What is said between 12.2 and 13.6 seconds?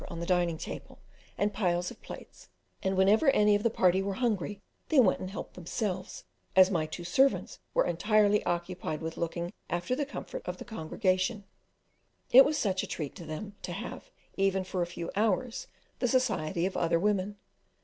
it was such a treat to them